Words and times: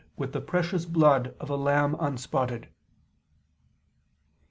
with 0.17 0.33
the 0.33 0.41
precious 0.41 0.85
blood... 0.87 1.35
of 1.39 1.47
a 1.51 1.55
lamb 1.55 1.95
unspotted." 1.99 2.67